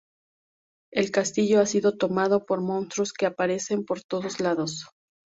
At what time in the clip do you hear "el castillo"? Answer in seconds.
0.91-1.61